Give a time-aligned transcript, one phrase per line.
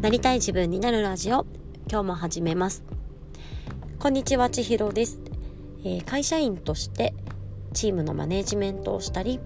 [0.00, 1.44] なりたい自分になるラジオ。
[1.90, 2.84] 今日も始めます。
[3.98, 5.18] こんにちは千尋です、
[5.80, 7.14] えー、会社員として
[7.72, 9.40] チームのマネジメントをしたり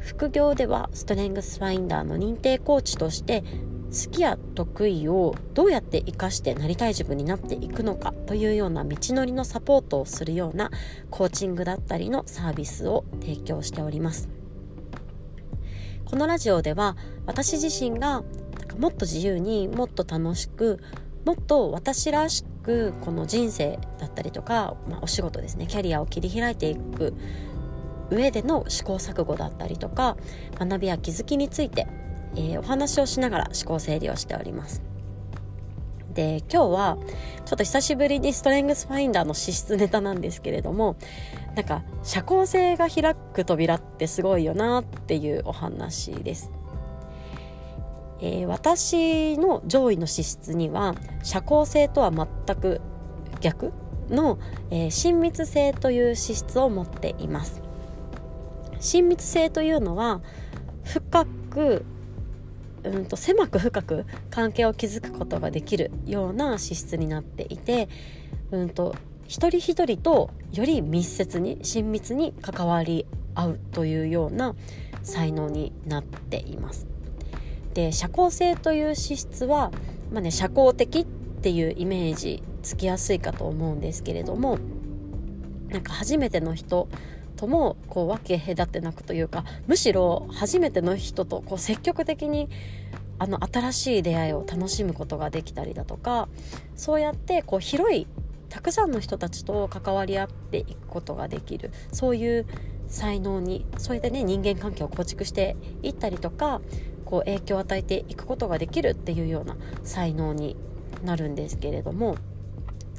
[0.00, 10.70] 副業ではストレングスファインダーの認定コーチとして好きや得意をどうやって活かしてなりたい自分になっていくのかというような道のりのサポートをするような
[11.08, 14.28] コーチングだったりのサービスを提供しております。
[16.04, 18.22] このラジオでは私自身が
[18.78, 20.80] もっと自由にもっと楽しく
[21.24, 27.14] もっと私らしくこの人生だったりとか、まあ、お仕事ですねキャリアを切り開いていく
[28.10, 30.16] 上での試行錯誤だったりとか
[30.58, 31.86] 学びや気づきについて、
[32.36, 34.82] えー、お話をしながら思考整理をしております。
[36.12, 36.98] で今日は
[37.44, 40.96] ちょっと久しぶりにストレングスファインダーの資質ネタなんですけれども
[41.56, 46.52] なんか社交性が開く扉ってすごいよなっていうお話です。
[48.20, 52.80] えー、私の上位の資質には社交性とは全く
[53.40, 53.72] 逆
[54.08, 54.38] の、
[54.70, 57.62] えー、親密性という資質を持っています。
[58.80, 60.20] 親密性というのは
[60.84, 61.84] 深く
[62.84, 67.88] うんと狭く深く関係を築くことができるような資質になっていて
[68.50, 68.94] うんと
[69.26, 74.54] 一人一人とより密接に親密に関わり合うというような
[75.02, 76.93] 才能になっています。
[77.74, 79.70] で社交性という資質は、
[80.12, 84.58] まあね、社交的っていうイメージつきやすいかと思うんですけれども
[85.68, 86.88] なんか初めての人
[87.36, 92.48] ともこう分け隔てなくというかむしろ初めての人とこう積極的に
[93.18, 96.28] あの新しい出会いを楽しむことができたりだとか
[96.76, 98.06] そうやってこう広い
[98.48, 102.46] たくさんの人たちと関わり合っていくことができるそういう
[102.86, 106.60] 才能にそれでね人間関係を構築していったりとか
[107.14, 110.56] こう影響を与えていくことができるっていうような才能に
[111.04, 112.16] なるんですけれども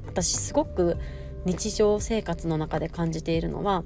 [0.07, 0.95] 私すごく
[1.44, 3.84] 日常生活の中で感じているのは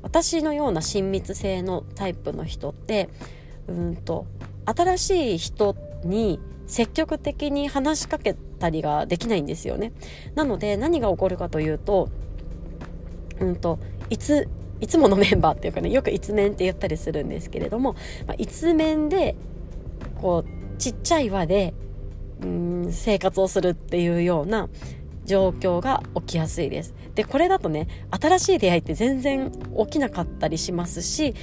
[0.00, 3.08] 私のような親密性のタイプの人って
[3.66, 4.26] うんと
[4.66, 5.74] 新しい人
[6.04, 9.92] に積極的に話しかけたりができないんですよね。
[10.36, 12.08] なので何が起こるかというと
[13.40, 13.80] うんと
[14.10, 14.48] いつ
[14.80, 17.94] いつものメンバーっていうかねよく一面って言ったりするんですけれども、
[18.28, 19.34] まあ、一面で
[20.22, 21.74] こうちっちゃい輪で
[22.40, 24.68] うん生活をするっていうような
[25.24, 26.94] 状況が起きやすいです。
[27.14, 31.34] でこれだとね新しい出会いって全然起きなかったりしますし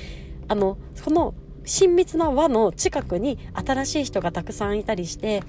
[0.47, 1.35] あのこの
[1.65, 5.43] 親密な輪の近くに新しい人がたくさんいたりして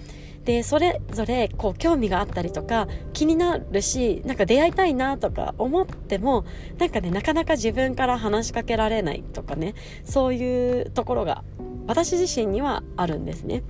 [0.44, 6.44] でそれぞれこう興味があったりとか気になるしなんか出会いたいなとか思っても
[6.78, 9.74] なんかねなかなか自分から話しかけられないとかね
[10.04, 11.44] そういうところが
[11.90, 13.64] 私自身にはあるんですね。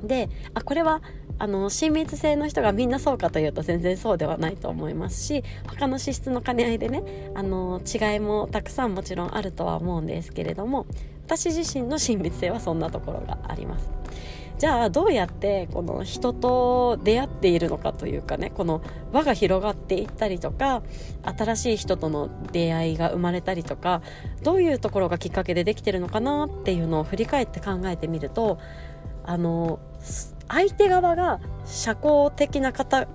[0.00, 1.02] であこれは
[1.40, 10.86] あの親密性の人がみんなそうかというと全然そうではないと思いますし他の資質の兼ね合いでねあの違いもたくさんもちろんあるとは思うんですけれども
[11.24, 13.90] 私自身の親密性はそんなところがあります。
[14.58, 20.82] じゃあどうやってこの人と出会っているのかというかねこの輪が広がっていったりとか
[21.22, 24.00] 新しい人との出会いが生まれたりとか
[24.42, 28.58] どういうところがきっかけでできてるのかなっていうのを振り返って考えてみると
[29.24, 29.78] あの
[30.48, 33.08] 相手側が社交的な方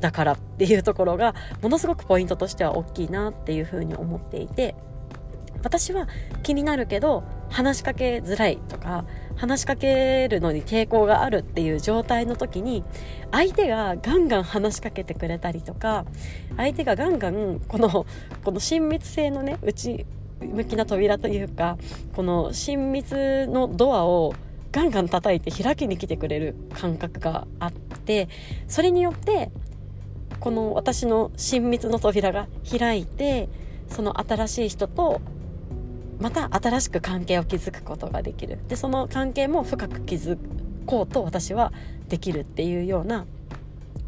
[0.00, 4.74] だからっていうところがものすごくポイントとしては大きいなっていうふうに思っていて
[5.62, 6.08] 私は
[6.42, 9.04] 気になるけど話しかけづらいとか
[9.36, 12.84] 話しかけるのに抵抗があるっていう状態の時に
[13.30, 16.04] 相手がガンガン話しかけてくれたりとか
[16.56, 18.06] 相手がガンガンこの
[18.44, 20.06] この親密性のね内
[20.40, 21.78] 向きな扉というか
[22.14, 24.34] この親密のドアを
[24.72, 28.28] ガンガン叩いて開きに来てくれる感覚があって
[28.68, 29.50] それによって
[30.40, 33.48] この私の親密の扉が開いて
[33.88, 35.20] その新しい人と
[36.20, 40.38] また新しく関係を築くことができるでその関係も深く築
[40.86, 41.72] こうと私は
[42.08, 43.26] できるっていうような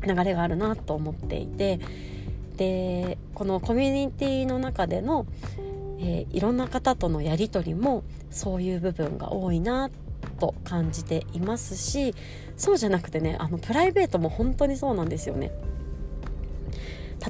[0.06, 1.80] 流れがあるなと思っていて
[2.56, 5.26] でこのコミュニティの中での、
[5.98, 9.90] えー、いろんな方とのやり取りもそういう部分が多いな
[10.38, 12.14] と感じていますし
[12.56, 15.52] そうじゃなくてねあのプライベートも本当にそうなんですよね。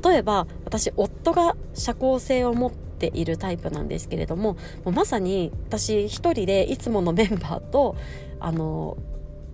[0.03, 7.97] 例えば私夫が社交性を持っているタイプなんですけれどもまさに私一人でいつものメンバーと
[8.41, 8.97] あの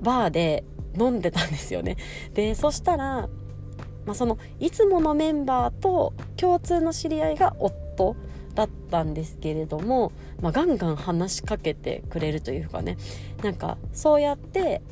[0.00, 0.64] バーで
[0.98, 1.96] 飲んでたんですよね。
[2.34, 3.28] でそしたら、
[4.06, 8.16] まあ、そのいつものメンバーと共通の知り合いが夫
[8.54, 12.96] だったんですけれども、まあ、ガンガン話しかけてくれるというかね。
[13.42, 14.82] なんかそうやって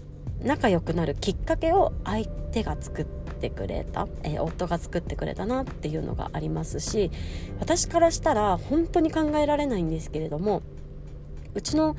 [0.43, 7.11] 仲良くなるきっかけを相手が作っててくれた、えー、夫が作ってくれたなっていうのがありますし
[7.61, 10.63] 私からしたら本当に考えられないんですけれども
[11.55, 11.97] うちの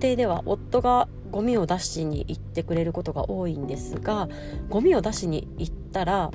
[0.00, 4.28] 家庭では夫がゴミを出しに行ってくれることが多いんですが
[4.68, 6.30] ゴミを出しに行ったら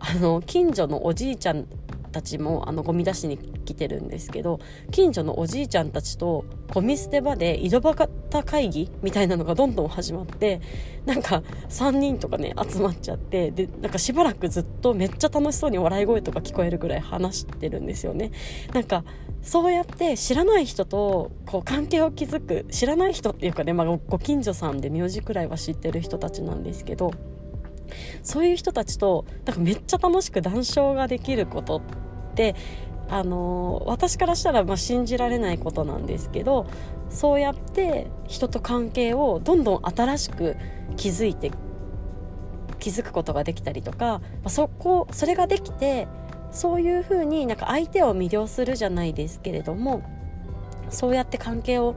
[0.00, 1.66] あの近所のおじいちゃん
[2.10, 4.60] たちもあのゴミ出しに来てるんですけど
[4.90, 8.08] 近所のおじいちゃんたちとゴミ捨て場で井戸端
[8.44, 10.60] 会議みたいなのがどんどん始まって
[11.06, 18.30] なんか3人とかね集まっちゃってでなんかしばらくずっとめっちゃ楽しそうに笑い声とか聞こえるぐらい話してるんですよね。
[18.72, 19.04] なんか
[19.42, 27.12] そうやって知らない人とこう関係を築く知らない人っていうかね、まあ、ご近所さんで名字くらいは知ってる人たちなんですけど
[28.22, 31.82] そういう人たちとなんかめっちゃ楽しく談笑ができることっ
[32.40, 32.54] て
[33.10, 36.66] あの私からしたらま信じられないことなんですけど
[37.10, 40.56] そうやって人と関係をどんどん新しく
[40.96, 41.50] 築いて
[42.78, 46.08] 気づくことができたりとか、ま、そこそれができて
[46.50, 50.02] そういうふうになんか相手を魅了するじゃないですけれども
[50.88, 51.96] そうやって関係を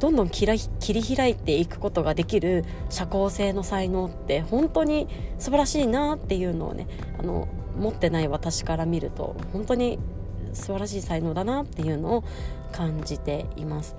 [0.00, 0.58] どんどん切り
[1.02, 5.06] 開いていくことができる社交性の才能って本当に
[5.38, 6.88] 素晴らしいなっていうのをね
[7.18, 7.46] あの
[7.78, 9.98] 持ってない私から見ると本当に
[10.52, 12.24] 素晴らしい才能だなっていうのを
[12.72, 13.94] 感じています。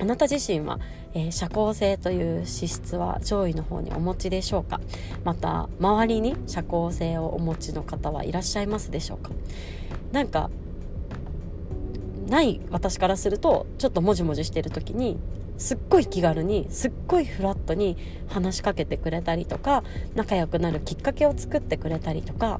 [0.00, 0.80] あなた自身は、
[1.14, 4.80] えー、社交性という資質は上位の方にお持ちでしょうか？
[5.22, 9.30] また周りに社交性をお持ちの方はいらっしゃいますでしょうか？
[10.10, 10.50] なんか
[12.32, 15.18] ない私からするとちょっともじもじしてる時に
[15.58, 19.84] すっごい気軽にすっごいフラットに話しかけてくれたりとか
[20.14, 22.58] 仲良くなるきっかけを作ってくれたりとか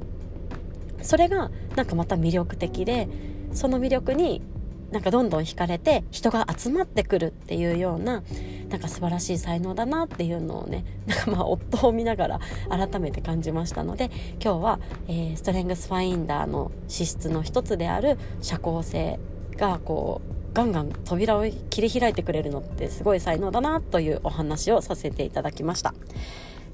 [1.00, 3.08] それがなんかまた魅力的で
[3.54, 4.42] その魅力に
[4.90, 8.22] なんかどんどん惹かれて人が集まってくるっていうような
[8.68, 14.10] なんか素晴らしい才能だなっていうのをね なんかまあ夫を見ながら改めて感じましたので
[14.42, 19.18] 今日は、えー、ストレングスファインダーの資質の一つである社交性
[19.56, 25.94] がこうガンガン扉を切り開いてくれるのってすごい才能だなというお話をさせていただきました。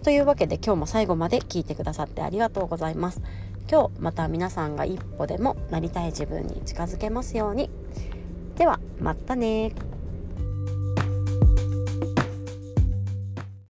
[0.03, 3.21] というわけで今日も最後まで聞いてくださってありがとうございます。
[3.71, 7.71] 今日また皆さんが一歩でもなりたい自分に近づけますように。
[8.57, 9.73] ではまたね